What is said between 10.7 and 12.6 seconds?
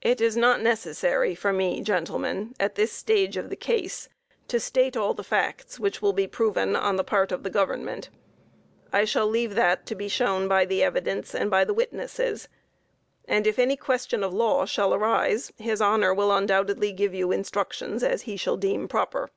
evidence and by the witnesses,